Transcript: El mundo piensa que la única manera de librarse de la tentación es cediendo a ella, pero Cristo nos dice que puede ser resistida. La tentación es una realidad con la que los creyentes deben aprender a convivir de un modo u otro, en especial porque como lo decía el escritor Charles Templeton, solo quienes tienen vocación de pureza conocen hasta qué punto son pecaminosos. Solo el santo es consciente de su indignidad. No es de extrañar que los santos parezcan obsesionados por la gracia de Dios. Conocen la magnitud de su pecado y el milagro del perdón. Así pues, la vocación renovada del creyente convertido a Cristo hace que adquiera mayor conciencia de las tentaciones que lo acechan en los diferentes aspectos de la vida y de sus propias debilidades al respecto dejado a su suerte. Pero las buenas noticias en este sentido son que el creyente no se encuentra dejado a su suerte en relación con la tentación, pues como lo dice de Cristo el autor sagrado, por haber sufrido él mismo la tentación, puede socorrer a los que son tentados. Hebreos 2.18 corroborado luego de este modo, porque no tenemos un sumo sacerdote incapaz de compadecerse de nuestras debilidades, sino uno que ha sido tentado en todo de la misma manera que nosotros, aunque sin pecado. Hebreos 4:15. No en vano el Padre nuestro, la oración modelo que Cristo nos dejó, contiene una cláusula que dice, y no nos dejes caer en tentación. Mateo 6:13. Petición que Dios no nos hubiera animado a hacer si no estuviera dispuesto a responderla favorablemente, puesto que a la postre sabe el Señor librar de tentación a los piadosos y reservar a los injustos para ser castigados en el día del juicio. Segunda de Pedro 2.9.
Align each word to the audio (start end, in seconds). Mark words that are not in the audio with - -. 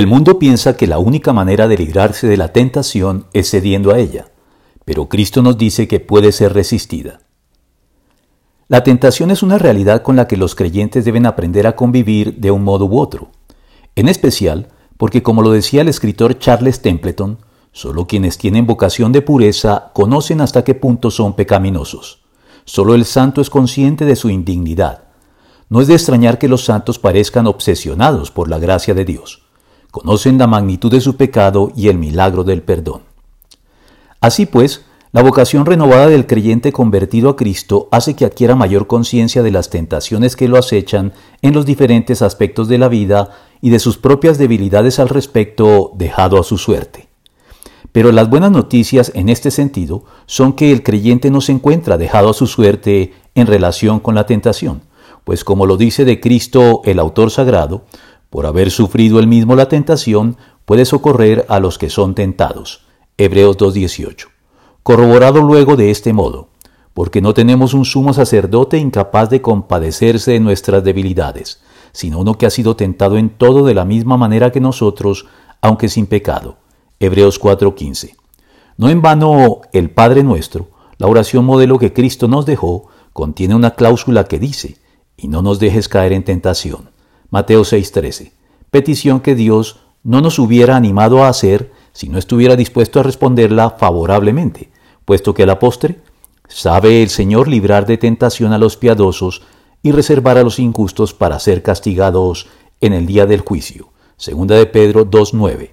El 0.00 0.06
mundo 0.06 0.38
piensa 0.38 0.78
que 0.78 0.86
la 0.86 0.98
única 0.98 1.34
manera 1.34 1.68
de 1.68 1.76
librarse 1.76 2.26
de 2.26 2.38
la 2.38 2.54
tentación 2.54 3.26
es 3.34 3.50
cediendo 3.50 3.92
a 3.92 3.98
ella, 3.98 4.30
pero 4.86 5.10
Cristo 5.10 5.42
nos 5.42 5.58
dice 5.58 5.88
que 5.88 6.00
puede 6.00 6.32
ser 6.32 6.54
resistida. 6.54 7.20
La 8.68 8.82
tentación 8.82 9.30
es 9.30 9.42
una 9.42 9.58
realidad 9.58 10.00
con 10.00 10.16
la 10.16 10.26
que 10.26 10.38
los 10.38 10.54
creyentes 10.54 11.04
deben 11.04 11.26
aprender 11.26 11.66
a 11.66 11.76
convivir 11.76 12.36
de 12.36 12.50
un 12.50 12.64
modo 12.64 12.86
u 12.86 12.98
otro, 12.98 13.32
en 13.94 14.08
especial 14.08 14.68
porque 14.96 15.22
como 15.22 15.42
lo 15.42 15.50
decía 15.50 15.82
el 15.82 15.88
escritor 15.88 16.38
Charles 16.38 16.80
Templeton, 16.80 17.36
solo 17.70 18.06
quienes 18.06 18.38
tienen 18.38 18.66
vocación 18.66 19.12
de 19.12 19.20
pureza 19.20 19.90
conocen 19.92 20.40
hasta 20.40 20.64
qué 20.64 20.74
punto 20.74 21.10
son 21.10 21.36
pecaminosos. 21.36 22.22
Solo 22.64 22.94
el 22.94 23.04
santo 23.04 23.42
es 23.42 23.50
consciente 23.50 24.06
de 24.06 24.16
su 24.16 24.30
indignidad. 24.30 25.08
No 25.68 25.82
es 25.82 25.88
de 25.88 25.94
extrañar 25.94 26.38
que 26.38 26.48
los 26.48 26.64
santos 26.64 26.98
parezcan 26.98 27.46
obsesionados 27.46 28.30
por 28.30 28.48
la 28.48 28.58
gracia 28.58 28.94
de 28.94 29.04
Dios. 29.04 29.49
Conocen 29.90 30.38
la 30.38 30.46
magnitud 30.46 30.90
de 30.90 31.00
su 31.00 31.16
pecado 31.16 31.72
y 31.74 31.88
el 31.88 31.98
milagro 31.98 32.44
del 32.44 32.62
perdón. 32.62 33.02
Así 34.20 34.46
pues, 34.46 34.84
la 35.12 35.22
vocación 35.22 35.66
renovada 35.66 36.06
del 36.06 36.26
creyente 36.26 36.72
convertido 36.72 37.30
a 37.30 37.36
Cristo 37.36 37.88
hace 37.90 38.14
que 38.14 38.24
adquiera 38.24 38.54
mayor 38.54 38.86
conciencia 38.86 39.42
de 39.42 39.50
las 39.50 39.68
tentaciones 39.68 40.36
que 40.36 40.46
lo 40.46 40.56
acechan 40.56 41.12
en 41.42 41.52
los 41.52 41.66
diferentes 41.66 42.22
aspectos 42.22 42.68
de 42.68 42.78
la 42.78 42.88
vida 42.88 43.30
y 43.60 43.70
de 43.70 43.80
sus 43.80 43.98
propias 43.98 44.38
debilidades 44.38 45.00
al 45.00 45.08
respecto 45.08 45.90
dejado 45.96 46.38
a 46.38 46.44
su 46.44 46.58
suerte. 46.58 47.08
Pero 47.90 48.12
las 48.12 48.30
buenas 48.30 48.52
noticias 48.52 49.10
en 49.16 49.28
este 49.28 49.50
sentido 49.50 50.04
son 50.26 50.52
que 50.52 50.70
el 50.70 50.84
creyente 50.84 51.32
no 51.32 51.40
se 51.40 51.50
encuentra 51.50 51.98
dejado 51.98 52.30
a 52.30 52.34
su 52.34 52.46
suerte 52.46 53.12
en 53.34 53.48
relación 53.48 53.98
con 53.98 54.14
la 54.14 54.26
tentación, 54.26 54.82
pues 55.24 55.42
como 55.42 55.66
lo 55.66 55.76
dice 55.76 56.04
de 56.04 56.20
Cristo 56.20 56.82
el 56.84 57.00
autor 57.00 57.32
sagrado, 57.32 57.84
por 58.30 58.46
haber 58.46 58.70
sufrido 58.70 59.18
él 59.18 59.26
mismo 59.26 59.56
la 59.56 59.68
tentación, 59.68 60.36
puede 60.64 60.84
socorrer 60.84 61.44
a 61.48 61.60
los 61.60 61.76
que 61.78 61.90
son 61.90 62.14
tentados. 62.14 62.86
Hebreos 63.18 63.58
2.18 63.58 64.40
corroborado 64.82 65.42
luego 65.42 65.76
de 65.76 65.90
este 65.90 66.12
modo, 66.12 66.48
porque 66.94 67.20
no 67.20 67.34
tenemos 67.34 67.74
un 67.74 67.84
sumo 67.84 68.12
sacerdote 68.12 68.78
incapaz 68.78 69.30
de 69.30 69.42
compadecerse 69.42 70.32
de 70.32 70.40
nuestras 70.40 70.82
debilidades, 70.82 71.60
sino 71.92 72.20
uno 72.20 72.38
que 72.38 72.46
ha 72.46 72.50
sido 72.50 72.76
tentado 72.76 73.16
en 73.16 73.30
todo 73.30 73.64
de 73.64 73.74
la 73.74 73.84
misma 73.84 74.16
manera 74.16 74.50
que 74.50 74.60
nosotros, 74.60 75.26
aunque 75.60 75.88
sin 75.88 76.06
pecado. 76.06 76.56
Hebreos 76.98 77.40
4:15. 77.40 78.16
No 78.76 78.88
en 78.88 79.02
vano 79.02 79.60
el 79.72 79.90
Padre 79.90 80.22
nuestro, 80.22 80.68
la 80.98 81.06
oración 81.06 81.44
modelo 81.44 81.78
que 81.78 81.92
Cristo 81.92 82.28
nos 82.28 82.46
dejó, 82.46 82.88
contiene 83.12 83.54
una 83.54 83.72
cláusula 83.72 84.24
que 84.24 84.38
dice, 84.38 84.76
y 85.16 85.28
no 85.28 85.42
nos 85.42 85.58
dejes 85.58 85.88
caer 85.88 86.12
en 86.12 86.24
tentación. 86.24 86.90
Mateo 87.30 87.62
6:13. 87.62 88.32
Petición 88.70 89.20
que 89.20 89.34
Dios 89.34 89.80
no 90.02 90.20
nos 90.20 90.38
hubiera 90.38 90.76
animado 90.76 91.22
a 91.22 91.28
hacer 91.28 91.72
si 91.92 92.08
no 92.08 92.18
estuviera 92.18 92.56
dispuesto 92.56 93.00
a 93.00 93.02
responderla 93.02 93.70
favorablemente, 93.70 94.70
puesto 95.04 95.34
que 95.34 95.44
a 95.44 95.46
la 95.46 95.58
postre 95.58 95.98
sabe 96.48 97.02
el 97.02 97.08
Señor 97.08 97.48
librar 97.48 97.86
de 97.86 97.98
tentación 97.98 98.52
a 98.52 98.58
los 98.58 98.76
piadosos 98.76 99.42
y 99.82 99.92
reservar 99.92 100.38
a 100.38 100.42
los 100.42 100.58
injustos 100.58 101.14
para 101.14 101.38
ser 101.38 101.62
castigados 101.62 102.48
en 102.80 102.92
el 102.92 103.06
día 103.06 103.26
del 103.26 103.40
juicio. 103.40 103.88
Segunda 104.16 104.56
de 104.56 104.66
Pedro 104.66 105.06
2.9. 105.06 105.70